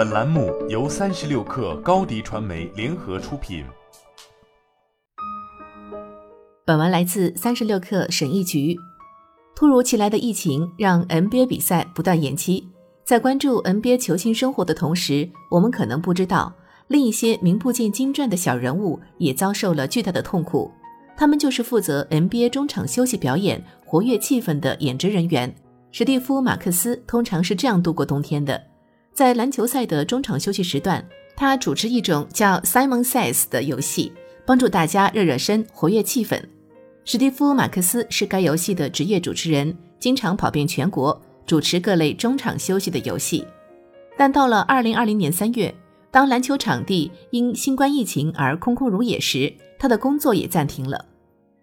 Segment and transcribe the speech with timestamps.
[0.00, 3.62] 本栏目由三十六氪高低传媒联合出品。
[6.64, 8.74] 本文来自三十六氪审议局。
[9.54, 12.66] 突如其来的疫情让 NBA 比赛不断延期。
[13.04, 16.50] 在关注 NBA 球星生活的同时，我们可能不知道，
[16.88, 20.72] 另一些名不见经传的小人物也遭受了巨大的痛苦。
[21.14, 25.54] 他们就是负责 NBA 中场休息表演、活跃气氛的演职人员。
[25.92, 28.58] 史蒂夫·马克思通常是这样度过冬天的：
[29.20, 31.06] 在篮球赛的中场休息时段，
[31.36, 34.14] 他主持一种叫 Simon Says 的游戏，
[34.46, 36.42] 帮助大家热热身、活跃气氛。
[37.04, 43.46] 史蒂夫·马克思是该游戏的职业主持人，经常跑遍全国，主持各类中场休息的游戏。
[44.16, 45.74] 但到了2020年3月，
[46.10, 51.04] 当篮球场地因新冠疫情而空空如也时，他的工作也暂停了。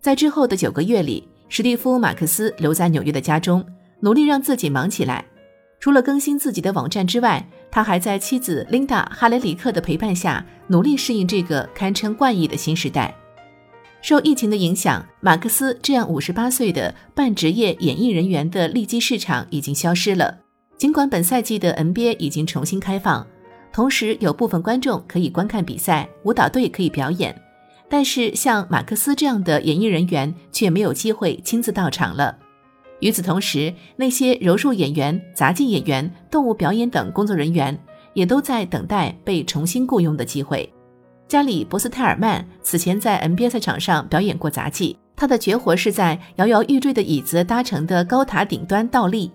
[0.00, 3.66] 在之后的九个月里，史蒂夫·马克思留在纽约的家中，
[3.98, 5.26] 努力让自己忙起来。
[5.80, 13.14] 除了更新自己的网站之外，他还在妻子琳达·哈雷里克的陪伴下，努力适应这个堪称怪异的新时代。
[14.02, 20.38] 受疫情的影响，马克思这样五十八岁的半职业演艺人员的利基市场已经消失了。
[20.76, 23.26] 尽管本赛季的 NBA 已经重新开放，
[23.72, 27.34] 同时有部分观众可以观看比赛，舞蹈队可以表演。
[27.88, 32.38] 但是，像马克思这样的演艺人员却没有机会亲自到场了。
[33.00, 37.78] 与此同时，那些柔术演员、杂技演员、动物表演等工作人员
[38.14, 40.70] 也都在等待被重新雇佣的机会。
[41.26, 49.30] 加里·博斯泰尔曼此前在 NBA 赛场上表演过杂技，他的绝活是在摇摇欲坠的椅子搭成的高塔顶端倒立。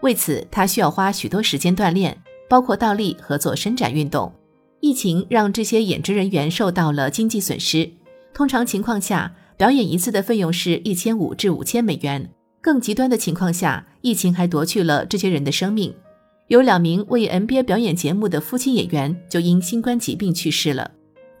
[0.00, 2.16] 为此，他需要花许多时间锻炼，
[2.48, 4.32] 包括倒立和做伸展运动。
[4.80, 7.90] 疫情让这些演职人员受到了经济损失。
[8.34, 12.28] 通常情况下，表演一次的费用是一千五至五千美元。
[12.68, 15.94] 更极端的情况下，疫情还夺去了这些人的生命。
[16.48, 20.90] 有两名为 NBA 表演节目的夫妻演员就因新冠疾病去世了。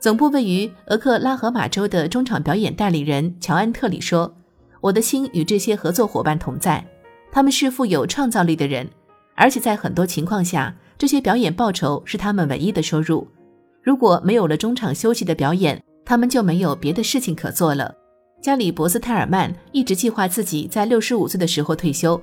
[0.00, 4.34] 总部位于俄克拉荷马州的中场表演代理人乔安特里说
[4.80, 6.82] ：“我的心与这些合作伙伴同在，
[7.30, 8.88] 他们是富有创造力的人，
[9.34, 13.28] 而且在很多情况下。”这些表演报酬是他们唯一的收入。
[13.82, 17.94] 如果没有了中场休息的表演，他们就没有别的事情可做了。
[18.40, 22.20] 加里·博斯泰尔曼一直计划自己在六十五岁的时候退休，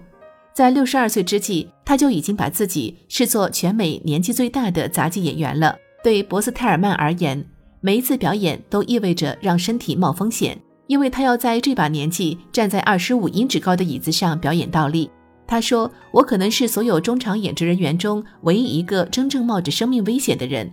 [0.54, 5.76] 在六十二岁之际，他就已经把自己视作全美年纪最大的杂技演员了。
[6.04, 7.46] 对博斯泰尔曼而言，
[7.82, 15.10] 每一次表演都意味着让身体冒风险，因为他要在这把年纪站在二十五英尺高的椅子上表演倒立。
[15.48, 20.72] 他说：“我可能是所有中场演职人员中唯一一个真正冒着生命危险的人。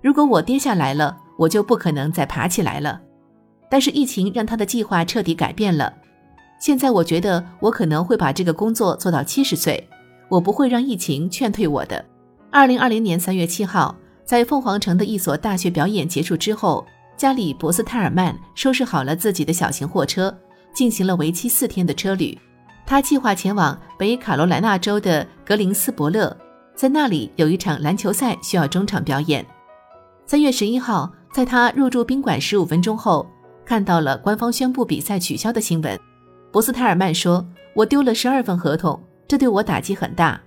[0.00, 3.00] 如果我跌下来了，我就不可能再爬起来了。
[3.68, 5.92] 但是疫情让他的计划彻底改变了。
[6.60, 9.88] 现在我觉得我可能会把这个工作做到七十岁。
[10.28, 12.04] 我不会让疫情劝退我的。”
[12.50, 13.94] 二零二零年三月七号，
[14.24, 16.84] 在凤凰城的一所大学表演结束之后，
[17.16, 20.36] 加里·博斯泰尔曼收拾好了自己的小型货车，
[20.74, 22.36] 进行了为期四天的车旅。
[22.84, 26.36] 他计划前往北卡罗来纳州的格林斯伯勒，
[26.74, 29.46] 在那里有一场篮球赛需要中场表演。
[30.24, 33.24] 三月十一号，在他入住宾馆十五分钟后，
[33.66, 35.98] 看到了官方宣布比赛取消的新闻。
[36.52, 37.44] 博斯泰尔曼说
[37.74, 40.40] ：“我丢了十二份合同，这对我打击很大，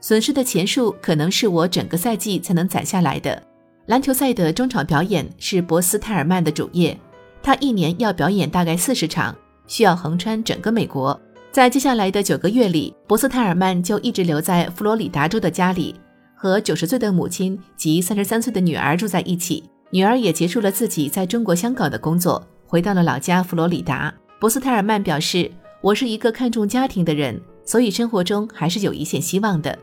[0.00, 3.40] 损失的钱数可能是我整个赛季才能攒下来的。”
[3.86, 6.98] 篮球赛的中场表演是博斯泰尔曼的主业，
[7.42, 9.34] 他一年要表演大概四十场，
[9.66, 11.18] 需要横穿整个美国。
[11.52, 15.94] 在接下来的九个月里，博斯泰尔曼就一直留在佛罗里达州的家里，
[16.34, 19.62] 和九十岁的母亲及三十三岁的女儿住在一起。
[19.90, 24.12] 女儿也结束了自己在中国香港的工作，回到了老家佛罗里达。
[24.40, 25.48] 博斯泰尔曼表示
[25.80, 29.78] ：“我是一个看重家庭的人，所以生活中还是有一线希望的。”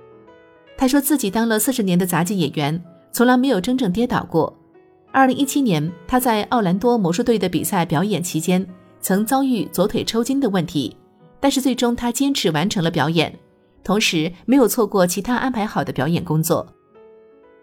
[0.77, 4.53] 他说自己当了四十年的杂技演员，从来没有真正跌倒过。
[5.13, 8.67] 二零一七年，他在奥兰多魔术队的比赛表演期间，
[8.99, 10.93] 曾遭遇左腿抽筋的问题。
[11.39, 13.33] 但是最终，他坚持完成了表演，
[13.85, 16.67] 同时没有错过其他安排好的表演工作。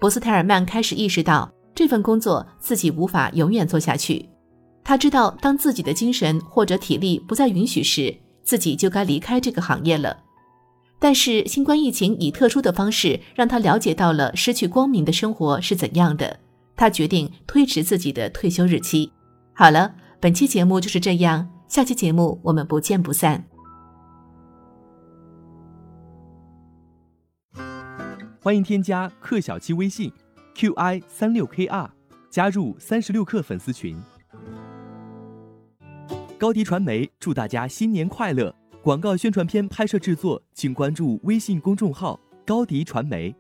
[0.00, 4.27] 博斯泰尔曼开始意识到这份工作自己无法永远做下去。
[4.89, 10.25] 他知道，当自己的精神或者体力不再允许时，自己就该离开这个行业了。
[10.99, 16.41] 但是，新冠疫情以特殊的方式让他了解到了失去光明的生活是怎样的。
[16.75, 19.13] 他决定推迟自己的退休日期。
[19.53, 23.45] 好了，本期节目就是这样，下期节目我们不见不散。
[28.41, 30.11] 欢迎添加克小七微信
[30.55, 31.91] ，qi 三六 kr，
[32.31, 33.95] 加入三十六氪粉丝群。
[36.39, 38.55] 高迪传媒祝大家新年快乐！
[38.81, 43.35] 广告宣传片拍摄制作，请关注微信公众号高迪传媒。